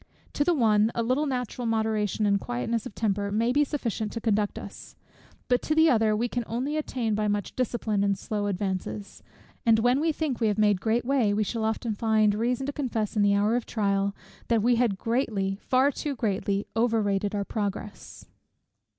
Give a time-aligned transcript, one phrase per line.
[0.33, 4.19] To the one, a little natural moderation and quietness of temper may be sufficient to
[4.19, 4.95] conduct us:
[5.47, 9.21] but to the other, we can only attain by much discipline and slow advances;
[9.63, 12.73] and when we think we have made great way, we shall often find reason to
[12.73, 14.15] confess in the hour of trial,
[14.47, 18.25] that we had greatly, far too greatly, over rated our progress.